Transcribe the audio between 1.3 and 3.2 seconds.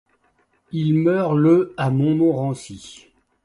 le à Montmorency.